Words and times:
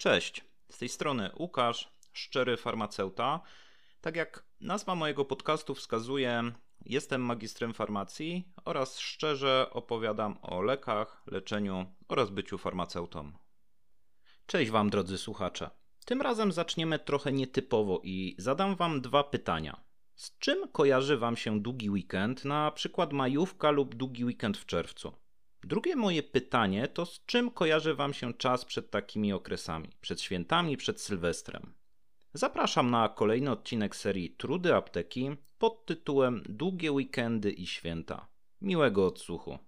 Cześć, 0.00 0.44
z 0.70 0.78
tej 0.78 0.88
strony 0.88 1.30
Łukasz, 1.38 1.92
szczery 2.12 2.56
farmaceuta. 2.56 3.40
Tak 4.00 4.16
jak 4.16 4.44
nazwa 4.60 4.94
mojego 4.94 5.24
podcastu 5.24 5.74
wskazuje, 5.74 6.52
jestem 6.86 7.22
magistrem 7.22 7.74
farmacji 7.74 8.52
oraz 8.64 8.98
szczerze 8.98 9.66
opowiadam 9.70 10.38
o 10.42 10.62
lekach, 10.62 11.22
leczeniu 11.26 11.86
oraz 12.08 12.30
byciu 12.30 12.58
farmaceutą. 12.58 13.32
Cześć 14.46 14.70
Wam, 14.70 14.90
drodzy 14.90 15.18
słuchacze. 15.18 15.70
Tym 16.04 16.22
razem 16.22 16.52
zaczniemy 16.52 16.98
trochę 16.98 17.32
nietypowo 17.32 18.00
i 18.04 18.34
zadam 18.38 18.76
Wam 18.76 19.00
dwa 19.00 19.24
pytania. 19.24 19.80
Z 20.14 20.38
czym 20.38 20.68
kojarzy 20.68 21.16
Wam 21.16 21.36
się 21.36 21.60
długi 21.60 21.90
weekend, 21.90 22.44
na 22.44 22.70
przykład 22.70 23.12
majówka 23.12 23.70
lub 23.70 23.94
długi 23.94 24.24
weekend 24.24 24.58
w 24.58 24.66
czerwcu? 24.66 25.12
Drugie 25.62 25.96
moje 25.96 26.22
pytanie 26.22 26.88
to 26.88 27.06
z 27.06 27.24
czym 27.26 27.50
kojarzy 27.50 27.94
Wam 27.94 28.14
się 28.14 28.34
czas 28.34 28.64
przed 28.64 28.90
takimi 28.90 29.32
okresami, 29.32 29.88
przed 30.00 30.20
świętami, 30.20 30.76
przed 30.76 31.00
Sylwestrem? 31.00 31.74
Zapraszam 32.34 32.90
na 32.90 33.08
kolejny 33.08 33.50
odcinek 33.50 33.96
serii 33.96 34.30
Trudy 34.30 34.74
Apteki 34.74 35.30
pod 35.58 35.86
tytułem 35.86 36.42
Długie 36.48 36.92
weekendy 36.92 37.50
i 37.52 37.66
święta. 37.66 38.28
Miłego 38.60 39.06
odsłuchu. 39.06 39.58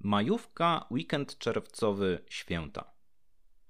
Majówka, 0.00 0.86
weekend 0.90 1.38
czerwcowy, 1.38 2.24
święta. 2.28 2.94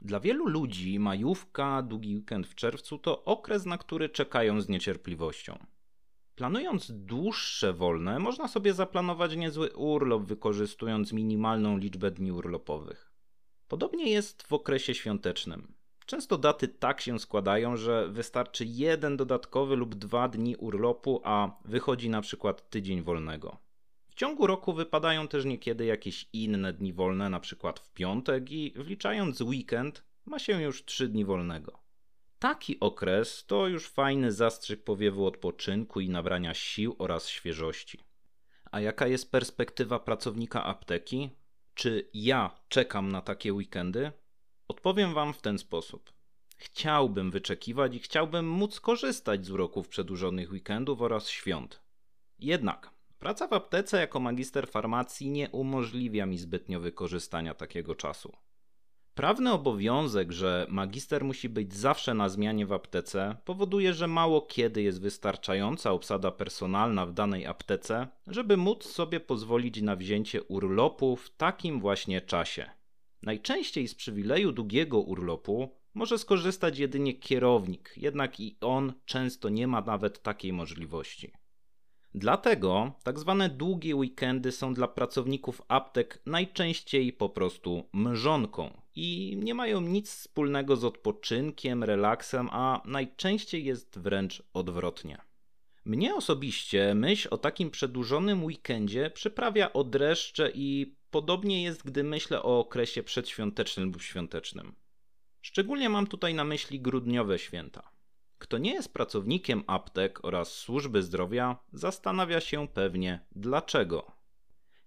Dla 0.03 0.21
wielu 0.21 0.49
ludzi 0.49 0.99
majówka, 0.99 1.83
długi 1.83 2.17
weekend 2.17 2.47
w 2.47 2.55
czerwcu 2.55 2.99
to 2.99 3.25
okres, 3.25 3.67
na 3.67 3.79
który 3.79 4.09
czekają 4.09 4.61
z 4.61 4.69
niecierpliwością. 4.69 5.67
Planując 6.35 6.93
dłuższe 6.93 7.73
wolne, 7.73 8.19
można 8.19 8.49
sobie 8.49 8.75
zaplanować 8.75 9.37
niezły 9.37 9.73
urlop, 9.73 10.23
wykorzystując 10.23 11.13
minimalną 11.13 11.79
liczbę 11.79 12.11
dni 12.11 12.33
urlopowych. 12.33 13.13
Podobnie 13.69 14.11
jest 14.11 14.43
w 14.43 14.53
okresie 14.53 14.95
świątecznym. 14.95 15.75
Często 16.07 16.39
daty 16.39 16.69
tak 16.69 17.01
się 17.01 17.19
składają, 17.19 17.77
że 17.77 18.09
wystarczy 18.09 18.65
jeden 18.65 19.17
dodatkowy 19.17 19.77
lub 19.77 19.95
dwa 19.95 20.29
dni 20.29 20.57
urlopu, 20.57 21.21
a 21.25 21.51
wychodzi 21.65 22.11
na 22.11 22.21
przykład 22.21 22.71
tydzień 22.71 23.03
wolnego. 23.03 23.59
W 24.09 24.15
ciągu 24.15 24.47
roku 24.47 24.73
wypadają 24.73 25.29
też 25.29 25.45
niekiedy 25.45 25.85
jakieś 25.85 26.29
inne 26.33 26.73
dni 26.73 26.93
wolne, 26.93 27.31
na 27.31 27.41
przykład 27.41 27.81
w 27.81 27.93
piątek, 27.93 28.51
i 28.51 28.73
wliczając 28.77 29.41
weekend, 29.41 30.05
ma 30.25 30.39
się 30.39 30.63
już 30.63 30.85
trzy 30.85 31.09
dni 31.09 31.25
wolnego. 31.25 31.84
Taki 32.39 32.81
okres 32.81 33.47
to 33.47 33.69
już 33.69 33.89
fajny 33.89 34.33
zastrzyk 34.33 34.85
powiewu 34.85 35.27
odpoczynku 35.27 36.01
i 36.01 36.09
nabrania 36.09 36.55
sił 36.55 36.97
oraz 36.99 37.29
świeżości. 37.29 38.01
A 38.71 38.81
jaka 38.81 39.07
jest 39.07 39.31
perspektywa 39.33 39.99
pracownika 39.99 40.65
apteki? 40.65 41.31
Czy 41.75 42.11
ja 42.15 42.61
czekam 42.69 43.13
na 43.13 43.21
takie 43.21 43.53
weekendy? 43.53 44.13
Odpowiem 44.69 45.15
Wam 45.15 45.35
w 45.35 45.41
ten 45.41 45.59
sposób. 45.59 46.13
Chciałbym 46.57 47.31
wyczekiwać 47.31 47.95
i 47.95 47.99
chciałbym 47.99 48.49
móc 48.49 48.81
korzystać 48.81 49.47
z 49.47 49.51
uroków 49.51 49.89
przedłużonych 49.89 50.53
weekendów 50.53 51.03
oraz 51.03 51.29
świąt. 51.29 51.81
Jednak 52.39 52.91
praca 53.19 53.49
w 53.49 53.53
aptece 53.53 54.01
jako 54.01 54.21
magister 54.21 54.69
farmacji 54.69 55.31
nie 55.31 55.51
umożliwia 55.51 56.27
mi 56.27 56.39
zbytnio 56.39 56.81
wykorzystania 56.81 57.55
takiego 57.55 57.95
czasu. 57.95 58.33
Prawny 59.15 59.53
obowiązek, 59.53 60.33
że 60.33 60.67
magister 60.69 61.25
musi 61.25 61.49
być 61.49 61.75
zawsze 61.75 62.15
na 62.15 62.29
zmianie 62.29 62.67
w 62.67 62.73
aptece, 62.73 63.37
powoduje, 63.45 63.95
że 63.95 64.09
mało 64.09 64.43
kiedy 64.43 64.83
jest 64.83 65.01
wystarczająca 65.01 65.93
obsada 65.93 66.31
personalna 66.31 67.07
w 67.07 67.13
danej 67.13 67.47
aptece, 67.47 68.09
żeby 68.27 68.57
móc 68.57 68.85
sobie 68.85 69.21
pozwolić 69.21 69.83
na 69.83 69.97
wzięcie 69.97 70.43
urlopu 70.43 71.17
w 71.17 71.31
takim 71.31 71.81
właśnie 71.81 72.21
czasie. 72.21 72.71
Najczęściej 73.23 73.89
z 73.89 73.95
przywileju 73.95 74.53
długiego 74.53 75.01
urlopu 75.01 75.77
może 75.95 76.19
skorzystać 76.19 76.79
jedynie 76.79 77.15
kierownik, 77.15 77.93
jednak 77.97 78.41
i 78.41 78.57
on 78.61 78.93
często 79.05 79.49
nie 79.49 79.67
ma 79.67 79.81
nawet 79.81 80.23
takiej 80.23 80.53
możliwości. 80.53 81.33
Dlatego 82.17 82.93
tak 83.03 83.19
zwane 83.19 83.49
długie 83.49 83.97
weekendy 83.97 84.53
są 84.53 84.75
dla 84.75 84.89
pracowników 84.89 85.63
aptek 85.69 86.23
najczęściej 86.27 87.13
po 87.13 87.29
prostu 87.29 87.89
mrzonką 87.93 88.83
i 88.95 89.37
nie 89.43 89.55
mają 89.55 89.81
nic 89.81 90.11
wspólnego 90.11 90.77
z 90.77 90.85
odpoczynkiem, 90.85 91.85
relaksem, 91.85 92.49
a 92.53 92.83
najczęściej 92.85 93.65
jest 93.65 93.99
wręcz 93.99 94.43
odwrotnie. 94.53 95.19
Mnie 95.85 96.15
osobiście 96.15 96.95
myśl 96.95 97.29
o 97.31 97.39
takim 97.39 97.71
przedłużonym 97.71 98.45
weekendzie 98.45 99.11
przyprawia 99.11 99.73
odreszcze 99.73 100.51
i 100.55 100.97
podobnie 101.11 101.63
jest, 101.63 101.85
gdy 101.85 102.05
myślę 102.05 102.43
o 102.43 102.59
okresie 102.59 103.03
przedświątecznym 103.03 103.93
lub 103.93 104.03
świątecznym. 104.03 104.75
Szczególnie 105.43 105.89
mam 105.89 106.07
tutaj 106.07 106.35
na 106.35 106.45
myśli 106.45 106.81
grudniowe 106.81 107.39
święta. 107.39 107.94
Kto 108.39 108.59
nie 108.59 108.73
jest 108.73 108.93
pracownikiem 108.93 109.65
aptek 109.67 110.25
oraz 110.25 110.53
służby 110.53 111.03
zdrowia, 111.03 111.57
zastanawia 111.73 112.41
się 112.41 112.69
pewnie 112.69 113.21
dlaczego. 113.33 114.13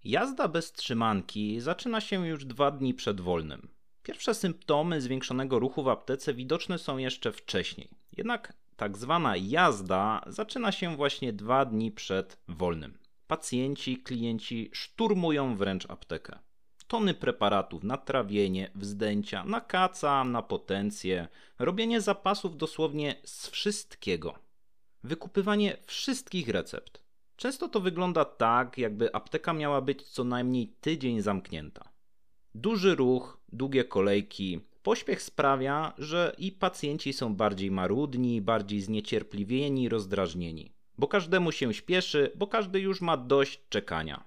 Jazda 0.03 0.47
bez 0.47 0.71
trzymanki 0.71 1.59
zaczyna 1.59 2.01
się 2.01 2.27
już 2.27 2.45
dwa 2.45 2.71
dni 2.71 2.93
przed 2.93 3.21
wolnym. 3.21 3.69
Pierwsze 4.03 4.33
symptomy 4.33 5.01
zwiększonego 5.01 5.59
ruchu 5.59 5.83
w 5.83 5.87
aptece 5.87 6.33
widoczne 6.33 6.77
są 6.77 6.97
jeszcze 6.97 7.31
wcześniej. 7.31 7.89
Jednak 8.17 8.53
tak 8.75 8.97
zwana 8.97 9.37
jazda 9.37 10.21
zaczyna 10.27 10.71
się 10.71 10.95
właśnie 10.95 11.33
dwa 11.33 11.65
dni 11.65 11.91
przed 11.91 12.39
wolnym. 12.47 12.97
Pacjenci, 13.27 13.97
klienci 13.97 14.69
szturmują 14.73 15.57
wręcz 15.57 15.89
aptekę. 15.89 16.39
Tony 16.87 17.13
preparatów 17.13 17.83
na 17.83 17.97
trawienie, 17.97 18.71
wzdęcia, 18.75 19.43
na 19.43 19.61
kaca, 19.61 20.23
na 20.23 20.41
potencję, 20.41 21.27
robienie 21.59 22.01
zapasów 22.01 22.57
dosłownie 22.57 23.15
z 23.23 23.47
wszystkiego. 23.47 24.33
Wykupywanie 25.03 25.77
wszystkich 25.85 26.49
recept. 26.49 27.03
Często 27.35 27.69
to 27.69 27.79
wygląda 27.79 28.25
tak, 28.25 28.77
jakby 28.77 29.15
apteka 29.15 29.53
miała 29.53 29.81
być 29.81 30.03
co 30.03 30.23
najmniej 30.23 30.67
tydzień 30.67 31.21
zamknięta. 31.21 31.89
Duży 32.55 32.95
ruch, 32.95 33.41
długie 33.51 33.83
kolejki. 33.83 34.59
Pośpiech 34.83 35.21
sprawia, 35.21 35.93
że 35.97 36.35
i 36.37 36.51
pacjenci 36.51 37.13
są 37.13 37.35
bardziej 37.35 37.71
marudni, 37.71 38.41
bardziej 38.41 38.81
zniecierpliwieni 38.81 39.89
rozdrażnieni. 39.89 40.71
Bo 40.97 41.07
każdemu 41.07 41.51
się 41.51 41.73
śpieszy, 41.73 42.31
bo 42.35 42.47
każdy 42.47 42.79
już 42.79 43.01
ma 43.01 43.17
dość 43.17 43.61
czekania. 43.69 44.23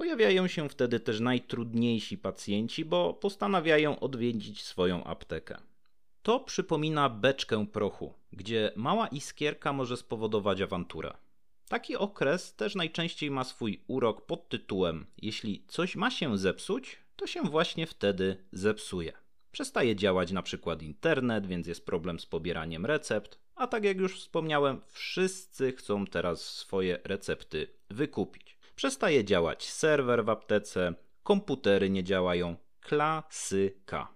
Pojawiają 0.00 0.48
się 0.48 0.68
wtedy 0.68 1.00
też 1.00 1.20
najtrudniejsi 1.20 2.18
pacjenci, 2.18 2.84
bo 2.84 3.14
postanawiają 3.14 4.00
odwiedzić 4.00 4.62
swoją 4.62 5.04
aptekę. 5.04 5.56
To 6.22 6.40
przypomina 6.40 7.08
beczkę 7.08 7.66
prochu, 7.66 8.14
gdzie 8.32 8.72
mała 8.76 9.08
iskierka 9.08 9.72
może 9.72 9.96
spowodować 9.96 10.60
awanturę. 10.60 11.14
Taki 11.68 11.96
okres 11.96 12.54
też 12.54 12.74
najczęściej 12.74 13.30
ma 13.30 13.44
swój 13.44 13.84
urok 13.86 14.26
pod 14.26 14.48
tytułem: 14.48 15.06
Jeśli 15.22 15.64
coś 15.68 15.96
ma 15.96 16.10
się 16.10 16.38
zepsuć, 16.38 16.98
to 17.16 17.26
się 17.26 17.42
właśnie 17.42 17.86
wtedy 17.86 18.36
zepsuje. 18.52 19.12
Przestaje 19.52 19.96
działać 19.96 20.32
na 20.32 20.42
przykład 20.42 20.82
internet, 20.82 21.46
więc 21.46 21.66
jest 21.66 21.86
problem 21.86 22.20
z 22.20 22.26
pobieraniem 22.26 22.86
recept, 22.86 23.38
a 23.54 23.66
tak 23.66 23.84
jak 23.84 23.98
już 23.98 24.20
wspomniałem, 24.20 24.80
wszyscy 24.88 25.72
chcą 25.72 26.06
teraz 26.06 26.44
swoje 26.44 26.98
recepty 27.04 27.66
wykupić. 27.90 28.59
Przestaje 28.80 29.24
działać 29.24 29.70
serwer 29.70 30.24
w 30.24 30.28
aptece, 30.28 30.94
komputery 31.22 31.90
nie 31.90 32.04
działają. 32.04 32.56
Klasyka. 32.80 34.08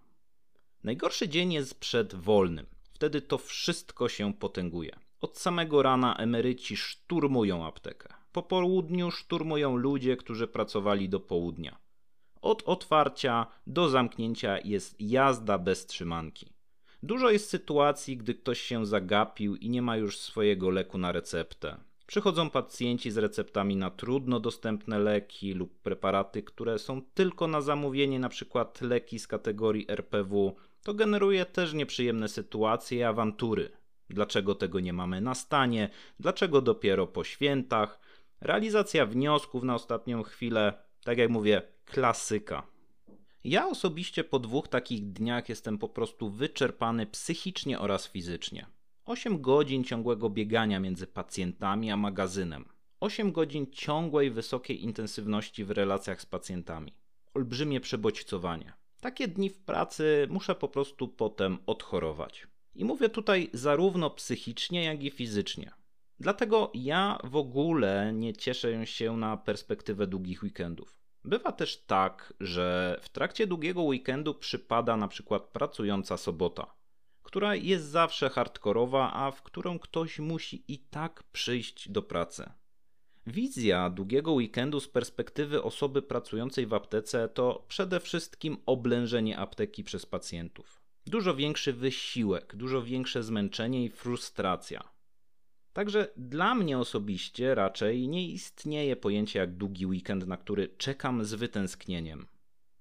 Najgorszy 0.84 1.28
dzień 1.28 1.52
jest 1.52 1.80
przed 1.80 2.14
wolnym. 2.14 2.66
Wtedy 2.92 3.22
to 3.22 3.38
wszystko 3.38 4.08
się 4.08 4.34
potęguje. 4.34 4.96
Od 5.20 5.38
samego 5.38 5.82
rana 5.82 6.16
emeryci 6.16 6.76
szturmują 6.76 7.66
aptekę. 7.66 8.08
Po 8.32 8.42
południu 8.42 9.10
szturmują 9.10 9.76
ludzie, 9.76 10.16
którzy 10.16 10.48
pracowali 10.48 11.08
do 11.08 11.20
południa. 11.20 11.78
Od 12.40 12.62
otwarcia 12.62 13.46
do 13.66 13.88
zamknięcia 13.88 14.58
jest 14.58 15.00
jazda 15.00 15.58
bez 15.58 15.86
trzymanki. 15.86 16.52
Dużo 17.02 17.30
jest 17.30 17.48
sytuacji, 17.50 18.16
gdy 18.16 18.34
ktoś 18.34 18.60
się 18.60 18.86
zagapił 18.86 19.56
i 19.56 19.70
nie 19.70 19.82
ma 19.82 19.96
już 19.96 20.18
swojego 20.18 20.70
leku 20.70 20.98
na 20.98 21.12
receptę. 21.12 21.76
Przychodzą 22.06 22.50
pacjenci 22.50 23.10
z 23.10 23.16
receptami 23.16 23.76
na 23.76 23.90
trudno 23.90 24.40
dostępne 24.40 24.98
leki 24.98 25.54
lub 25.54 25.78
preparaty, 25.78 26.42
które 26.42 26.78
są 26.78 27.02
tylko 27.02 27.46
na 27.46 27.60
zamówienie, 27.60 28.16
np. 28.16 28.64
leki 28.80 29.18
z 29.18 29.26
kategorii 29.26 29.86
RPW. 29.88 30.56
To 30.82 30.94
generuje 30.94 31.46
też 31.46 31.72
nieprzyjemne 31.72 32.28
sytuacje 32.28 32.98
i 32.98 33.02
awantury. 33.02 33.70
Dlaczego 34.10 34.54
tego 34.54 34.80
nie 34.80 34.92
mamy 34.92 35.20
na 35.20 35.34
stanie? 35.34 35.90
Dlaczego 36.20 36.60
dopiero 36.60 37.06
po 37.06 37.24
świętach? 37.24 38.00
Realizacja 38.40 39.06
wniosków 39.06 39.62
na 39.62 39.74
ostatnią 39.74 40.22
chwilę, 40.22 40.72
tak 41.04 41.18
jak 41.18 41.30
mówię, 41.30 41.62
klasyka. 41.84 42.66
Ja 43.44 43.68
osobiście 43.68 44.24
po 44.24 44.38
dwóch 44.38 44.68
takich 44.68 45.12
dniach 45.12 45.48
jestem 45.48 45.78
po 45.78 45.88
prostu 45.88 46.30
wyczerpany 46.30 47.06
psychicznie 47.06 47.80
oraz 47.80 48.08
fizycznie. 48.08 48.66
8 49.04 49.40
godzin 49.40 49.84
ciągłego 49.84 50.30
biegania 50.30 50.80
między 50.80 51.06
pacjentami 51.06 51.90
a 51.90 51.96
magazynem. 51.96 52.64
8 53.00 53.32
godzin 53.32 53.66
ciągłej 53.72 54.30
wysokiej 54.30 54.84
intensywności 54.84 55.64
w 55.64 55.70
relacjach 55.70 56.20
z 56.20 56.26
pacjentami. 56.26 56.92
Olbrzymie 57.34 57.80
przebodźcowanie. 57.80 58.72
Takie 59.00 59.28
dni 59.28 59.50
w 59.50 59.58
pracy 59.58 60.26
muszę 60.30 60.54
po 60.54 60.68
prostu 60.68 61.08
potem 61.08 61.58
odchorować. 61.66 62.46
I 62.74 62.84
mówię 62.84 63.08
tutaj 63.08 63.50
zarówno 63.52 64.10
psychicznie, 64.10 64.84
jak 64.84 65.02
i 65.02 65.10
fizycznie. 65.10 65.70
Dlatego 66.20 66.70
ja 66.74 67.18
w 67.24 67.36
ogóle 67.36 68.12
nie 68.12 68.32
cieszę 68.32 68.86
się 68.86 69.16
na 69.16 69.36
perspektywę 69.36 70.06
długich 70.06 70.42
weekendów. 70.42 71.00
Bywa 71.24 71.52
też 71.52 71.84
tak, 71.84 72.34
że 72.40 72.98
w 73.02 73.08
trakcie 73.08 73.46
długiego 73.46 73.82
weekendu 73.82 74.34
przypada 74.34 74.96
na 74.96 75.08
przykład 75.08 75.42
pracująca 75.42 76.16
sobota, 76.16 76.74
która 77.24 77.54
jest 77.54 77.84
zawsze 77.84 78.30
hardkorowa, 78.30 79.12
a 79.12 79.30
w 79.30 79.42
którą 79.42 79.78
ktoś 79.78 80.18
musi 80.18 80.64
i 80.68 80.78
tak 80.78 81.22
przyjść 81.22 81.88
do 81.88 82.02
pracy. 82.02 82.50
Wizja 83.26 83.90
długiego 83.90 84.32
weekendu 84.32 84.80
z 84.80 84.88
perspektywy 84.88 85.62
osoby 85.62 86.02
pracującej 86.02 86.66
w 86.66 86.74
aptece 86.74 87.28
to 87.28 87.64
przede 87.68 88.00
wszystkim 88.00 88.56
oblężenie 88.66 89.38
apteki 89.38 89.84
przez 89.84 90.06
pacjentów. 90.06 90.80
Dużo 91.06 91.34
większy 91.34 91.72
wysiłek, 91.72 92.56
dużo 92.56 92.82
większe 92.82 93.22
zmęczenie 93.22 93.84
i 93.84 93.88
frustracja. 93.88 94.94
Także 95.72 96.08
dla 96.16 96.54
mnie 96.54 96.78
osobiście 96.78 97.54
raczej 97.54 98.08
nie 98.08 98.28
istnieje 98.28 98.96
pojęcie 98.96 99.38
jak 99.38 99.56
długi 99.56 99.86
weekend, 99.86 100.26
na 100.26 100.36
który 100.36 100.68
czekam 100.68 101.24
z 101.24 101.34
wytęsknieniem. 101.34 102.26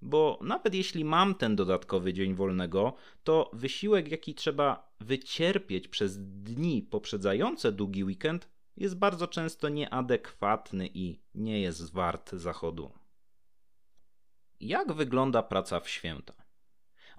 Bo 0.05 0.39
nawet 0.41 0.75
jeśli 0.75 1.05
mam 1.05 1.35
ten 1.35 1.55
dodatkowy 1.55 2.13
dzień 2.13 2.35
wolnego, 2.35 2.93
to 3.23 3.51
wysiłek, 3.53 4.11
jaki 4.11 4.35
trzeba 4.35 4.93
wycierpieć 4.99 5.87
przez 5.87 6.17
dni 6.43 6.81
poprzedzające 6.81 7.71
długi 7.71 8.03
weekend, 8.03 8.49
jest 8.77 8.97
bardzo 8.97 9.27
często 9.27 9.69
nieadekwatny 9.69 10.89
i 10.93 11.19
nie 11.35 11.61
jest 11.61 11.93
wart 11.93 12.31
zachodu. 12.31 12.91
Jak 14.59 14.93
wygląda 14.93 15.43
praca 15.43 15.79
w 15.79 15.89
święta? 15.89 16.33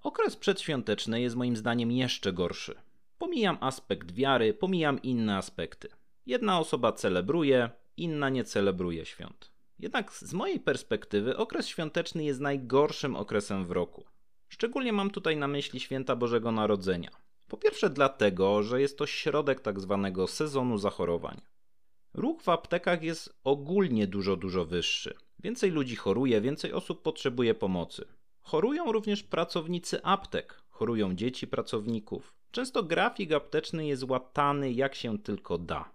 Okres 0.02 0.36
przedświąteczny 0.36 1.20
jest 1.20 1.36
moim 1.36 1.56
zdaniem 1.56 1.92
jeszcze 1.92 2.32
gorszy. 2.32 2.74
Pomijam 3.18 3.58
aspekt 3.60 4.12
wiary, 4.12 4.54
pomijam 4.54 5.02
inne 5.02 5.36
aspekty. 5.36 5.88
Jedna 6.26 6.58
osoba 6.58 6.92
celebruje, 6.92 7.70
inna 7.96 8.28
nie 8.28 8.44
celebruje 8.44 9.06
świąt. 9.06 9.53
Jednak 9.78 10.12
z 10.12 10.32
mojej 10.32 10.60
perspektywy 10.60 11.36
okres 11.36 11.68
świąteczny 11.68 12.24
jest 12.24 12.40
najgorszym 12.40 13.16
okresem 13.16 13.66
w 13.66 13.70
roku. 13.70 14.04
Szczególnie 14.48 14.92
mam 14.92 15.10
tutaj 15.10 15.36
na 15.36 15.48
myśli 15.48 15.80
święta 15.80 16.16
Bożego 16.16 16.52
Narodzenia. 16.52 17.10
Po 17.48 17.56
pierwsze 17.56 17.90
dlatego, 17.90 18.62
że 18.62 18.80
jest 18.80 18.98
to 18.98 19.06
środek 19.06 19.60
tak 19.60 19.80
zwanego 19.80 20.26
sezonu 20.26 20.78
zachorowań. 20.78 21.40
Ruch 22.14 22.42
w 22.42 22.48
aptekach 22.48 23.02
jest 23.02 23.38
ogólnie 23.44 24.06
dużo, 24.06 24.36
dużo 24.36 24.64
wyższy. 24.64 25.14
Więcej 25.38 25.70
ludzi 25.70 25.96
choruje, 25.96 26.40
więcej 26.40 26.72
osób 26.72 27.02
potrzebuje 27.02 27.54
pomocy. 27.54 28.04
Chorują 28.40 28.92
również 28.92 29.22
pracownicy 29.22 30.02
aptek, 30.02 30.62
chorują 30.70 31.14
dzieci 31.14 31.46
pracowników. 31.46 32.34
Często 32.50 32.82
grafik 32.82 33.32
apteczny 33.32 33.86
jest 33.86 34.02
łatany 34.02 34.72
jak 34.72 34.94
się 34.94 35.18
tylko 35.18 35.58
da. 35.58 35.93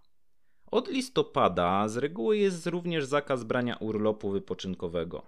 Od 0.71 0.87
listopada 0.87 1.87
z 1.87 1.97
reguły 1.97 2.37
jest 2.37 2.67
również 2.67 3.05
zakaz 3.05 3.43
brania 3.43 3.75
urlopu 3.75 4.29
wypoczynkowego. 4.29 5.23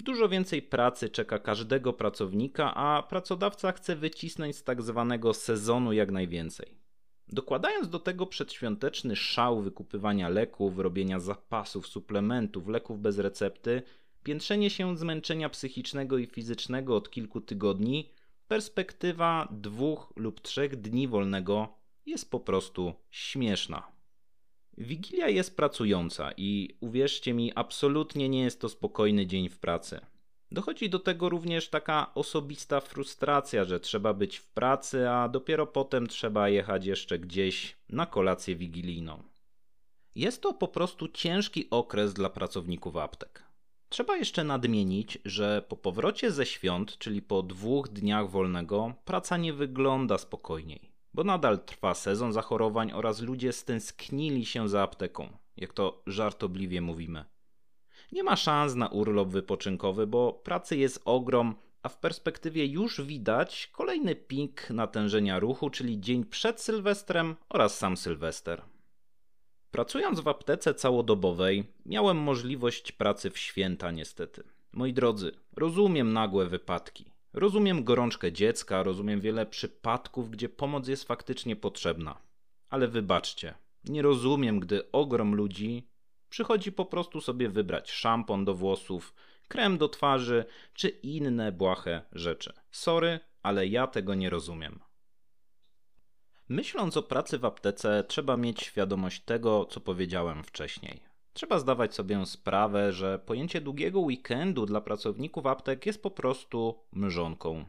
Dużo 0.00 0.28
więcej 0.28 0.62
pracy 0.62 1.08
czeka 1.08 1.38
każdego 1.38 1.92
pracownika, 1.92 2.74
a 2.74 3.02
pracodawca 3.02 3.72
chce 3.72 3.96
wycisnąć 3.96 4.56
z 4.56 4.64
tak 4.64 4.82
zwanego 4.82 5.34
sezonu 5.34 5.92
jak 5.92 6.10
najwięcej. 6.10 6.78
Dokładając 7.28 7.88
do 7.88 7.98
tego 7.98 8.26
przedświąteczny 8.26 9.16
szał 9.16 9.62
wykupywania 9.62 10.28
leków, 10.28 10.78
robienia 10.78 11.20
zapasów, 11.20 11.86
suplementów, 11.86 12.68
leków 12.68 13.00
bez 13.00 13.18
recepty, 13.18 13.82
piętrzenie 14.22 14.70
się 14.70 14.96
zmęczenia 14.96 15.48
psychicznego 15.48 16.18
i 16.18 16.26
fizycznego 16.26 16.96
od 16.96 17.10
kilku 17.10 17.40
tygodni, 17.40 18.10
perspektywa 18.48 19.48
dwóch 19.50 20.12
lub 20.16 20.40
trzech 20.40 20.76
dni 20.76 21.08
wolnego 21.08 21.68
jest 22.06 22.30
po 22.30 22.40
prostu 22.40 22.94
śmieszna. 23.10 23.95
Wigilia 24.78 25.28
jest 25.28 25.56
pracująca 25.56 26.30
i 26.36 26.76
uwierzcie 26.80 27.34
mi, 27.34 27.52
absolutnie 27.54 28.28
nie 28.28 28.42
jest 28.42 28.60
to 28.60 28.68
spokojny 28.68 29.26
dzień 29.26 29.48
w 29.48 29.58
pracy. 29.58 30.00
Dochodzi 30.52 30.90
do 30.90 30.98
tego 30.98 31.28
również 31.28 31.68
taka 31.68 32.14
osobista 32.14 32.80
frustracja, 32.80 33.64
że 33.64 33.80
trzeba 33.80 34.14
być 34.14 34.36
w 34.36 34.48
pracy, 34.48 35.10
a 35.10 35.28
dopiero 35.28 35.66
potem 35.66 36.06
trzeba 36.06 36.48
jechać 36.48 36.86
jeszcze 36.86 37.18
gdzieś 37.18 37.76
na 37.88 38.06
kolację 38.06 38.56
wigilijną. 38.56 39.22
Jest 40.14 40.42
to 40.42 40.52
po 40.52 40.68
prostu 40.68 41.08
ciężki 41.08 41.70
okres 41.70 42.14
dla 42.14 42.30
pracowników 42.30 42.96
aptek. 42.96 43.42
Trzeba 43.88 44.16
jeszcze 44.16 44.44
nadmienić, 44.44 45.18
że 45.24 45.62
po 45.68 45.76
powrocie 45.76 46.30
ze 46.30 46.46
świąt, 46.46 46.98
czyli 46.98 47.22
po 47.22 47.42
dwóch 47.42 47.88
dniach 47.88 48.30
wolnego, 48.30 48.94
praca 49.04 49.36
nie 49.36 49.52
wygląda 49.52 50.18
spokojniej, 50.18 50.92
bo 51.16 51.24
nadal 51.24 51.64
trwa 51.64 51.94
sezon 51.94 52.32
zachorowań 52.32 52.92
oraz 52.92 53.20
ludzie 53.20 53.52
stęsknili 53.52 54.46
się 54.46 54.68
za 54.68 54.82
apteką, 54.82 55.28
jak 55.56 55.72
to 55.72 56.02
żartobliwie 56.06 56.80
mówimy. 56.80 57.24
Nie 58.12 58.22
ma 58.22 58.36
szans 58.36 58.74
na 58.74 58.88
urlop 58.88 59.28
wypoczynkowy, 59.28 60.06
bo 60.06 60.32
pracy 60.32 60.76
jest 60.76 61.02
ogrom, 61.04 61.54
a 61.82 61.88
w 61.88 61.98
perspektywie 61.98 62.66
już 62.66 63.02
widać 63.02 63.70
kolejny 63.72 64.16
pik 64.16 64.70
natężenia 64.70 65.38
ruchu, 65.38 65.70
czyli 65.70 66.00
dzień 66.00 66.24
przed 66.24 66.60
Sylwestrem 66.60 67.36
oraz 67.48 67.78
sam 67.78 67.96
Sylwester. 67.96 68.62
Pracując 69.70 70.20
w 70.20 70.28
aptece 70.28 70.74
całodobowej, 70.74 71.64
miałem 71.86 72.16
możliwość 72.16 72.92
pracy 72.92 73.30
w 73.30 73.38
święta, 73.38 73.90
niestety. 73.90 74.42
Moi 74.72 74.92
drodzy, 74.92 75.32
rozumiem 75.56 76.12
nagłe 76.12 76.46
wypadki. 76.46 77.15
Rozumiem 77.36 77.84
gorączkę 77.84 78.32
dziecka, 78.32 78.82
rozumiem 78.82 79.20
wiele 79.20 79.46
przypadków, 79.46 80.30
gdzie 80.30 80.48
pomoc 80.48 80.88
jest 80.88 81.04
faktycznie 81.04 81.56
potrzebna. 81.56 82.18
Ale 82.70 82.88
wybaczcie, 82.88 83.54
nie 83.84 84.02
rozumiem, 84.02 84.60
gdy 84.60 84.92
ogrom 84.92 85.34
ludzi 85.34 85.88
przychodzi 86.28 86.72
po 86.72 86.84
prostu 86.84 87.20
sobie 87.20 87.48
wybrać 87.48 87.90
szampon 87.90 88.44
do 88.44 88.54
włosów, 88.54 89.14
krem 89.48 89.78
do 89.78 89.88
twarzy 89.88 90.44
czy 90.74 90.88
inne 90.88 91.52
błahe 91.52 92.02
rzeczy. 92.12 92.52
Sorry, 92.70 93.20
ale 93.42 93.66
ja 93.66 93.86
tego 93.86 94.14
nie 94.14 94.30
rozumiem. 94.30 94.80
Myśląc 96.48 96.96
o 96.96 97.02
pracy 97.02 97.38
w 97.38 97.44
aptece, 97.44 98.04
trzeba 98.08 98.36
mieć 98.36 98.62
świadomość 98.62 99.20
tego, 99.20 99.64
co 99.64 99.80
powiedziałem 99.80 100.44
wcześniej. 100.44 101.15
Trzeba 101.36 101.58
zdawać 101.58 101.94
sobie 101.94 102.26
sprawę, 102.26 102.92
że 102.92 103.18
pojęcie 103.18 103.60
długiego 103.60 104.00
weekendu 104.00 104.66
dla 104.66 104.80
pracowników 104.80 105.46
aptek 105.46 105.86
jest 105.86 106.02
po 106.02 106.10
prostu 106.10 106.74
mrzonką. 106.92 107.64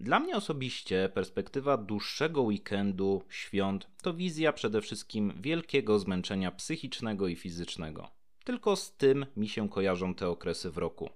Dla 0.00 0.20
mnie 0.20 0.36
osobiście 0.36 1.10
perspektywa 1.14 1.76
dłuższego 1.76 2.42
weekendu, 2.42 3.22
świąt 3.28 3.88
to 4.02 4.14
wizja 4.14 4.52
przede 4.52 4.80
wszystkim 4.80 5.32
wielkiego 5.40 5.98
zmęczenia 5.98 6.50
psychicznego 6.50 7.28
i 7.28 7.36
fizycznego. 7.36 8.10
Tylko 8.44 8.76
z 8.76 8.96
tym 8.96 9.26
mi 9.36 9.48
się 9.48 9.68
kojarzą 9.68 10.14
te 10.14 10.28
okresy 10.28 10.70
w 10.70 10.78
roku. 10.78 11.10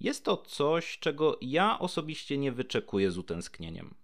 Jest 0.00 0.24
to 0.24 0.36
coś, 0.36 0.98
czego 0.98 1.38
ja 1.40 1.78
osobiście 1.78 2.38
nie 2.38 2.52
wyczekuję 2.52 3.10
z 3.10 3.18
utęsknieniem. 3.18 3.94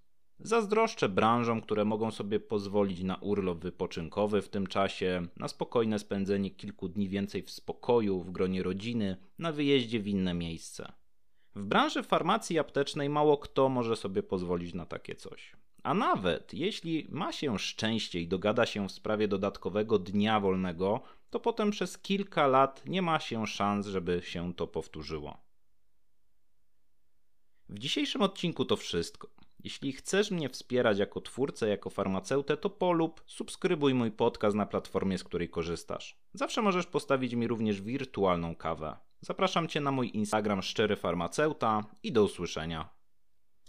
Zazdroszczę 0.43 1.09
branżom, 1.09 1.61
które 1.61 1.85
mogą 1.85 2.11
sobie 2.11 2.41
pozwolić 2.41 3.03
na 3.03 3.17
urlop 3.17 3.59
wypoczynkowy 3.59 4.43
w 4.43 4.49
tym 4.49 4.67
czasie, 4.67 5.27
na 5.37 5.49
spokojne 5.49 5.99
spędzenie 5.99 6.51
kilku 6.51 6.89
dni 6.89 7.09
więcej 7.09 7.43
w 7.43 7.51
spokoju, 7.51 8.21
w 8.21 8.31
gronie 8.31 8.63
rodziny, 8.63 9.17
na 9.39 9.53
wyjeździe 9.53 10.01
w 10.01 10.09
inne 10.09 10.35
miejsce. 10.35 10.93
W 11.55 11.65
branży 11.65 12.03
farmacji 12.03 12.59
aptecznej 12.59 13.09
mało 13.09 13.39
kto 13.39 13.69
może 13.69 13.97
sobie 13.97 14.23
pozwolić 14.23 14.75
na 14.75 14.87
takie 14.87 15.15
coś. 15.15 15.57
A 15.83 15.95
nawet 15.95 16.55
jeśli 16.55 17.07
ma 17.11 17.33
się 17.33 17.59
szczęście 17.59 18.21
i 18.21 18.29
dogada 18.29 18.67
się 18.67 18.89
w 18.89 18.93
sprawie 18.93 19.29
dodatkowego 19.29 19.99
dnia 19.99 20.41
wolnego, 20.41 21.01
to 21.31 21.41
potem 21.41 21.71
przez 21.71 21.99
kilka 21.99 22.47
lat 22.47 22.83
nie 22.87 23.03
ma 23.03 23.21
się 23.21 23.47
szans, 23.47 23.87
żeby 23.87 24.21
się 24.23 24.55
to 24.55 24.67
powtórzyło. 24.67 25.39
W 27.69 27.79
dzisiejszym 27.79 28.23
odcinku 28.23 28.65
to 28.65 28.77
wszystko. 28.77 29.40
Jeśli 29.65 29.93
chcesz 29.93 30.31
mnie 30.31 30.49
wspierać 30.49 30.99
jako 30.99 31.21
twórcę, 31.21 31.69
jako 31.69 31.91
farmaceutę, 31.91 32.57
to 32.57 32.71
polub, 32.71 33.23
subskrybuj 33.27 33.95
mój 33.95 34.11
podcast 34.11 34.57
na 34.57 34.67
platformie, 34.67 35.19
z 35.19 35.25
której 35.25 35.49
korzystasz. 35.49 36.19
Zawsze 36.35 36.63
możesz 36.63 36.87
postawić 36.87 37.35
mi 37.35 37.49
również 37.49 37.83
wirtualną 37.83 38.57
kawę. 38.57 38.97
Zapraszam 39.21 39.69
Cię 39.69 39.81
na 39.81 39.91
mój 39.91 40.11
Instagram 40.15 40.63
Szczery 40.63 40.97
Farmaceuta 40.97 41.85
i 42.03 42.13
do 42.13 42.25
usłyszenia. 42.25 43.00